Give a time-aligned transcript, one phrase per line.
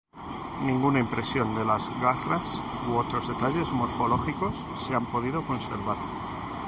[0.63, 2.59] Ninguna impresión de las garras
[2.89, 5.97] u otros detalles morfológicos se han podido conservar.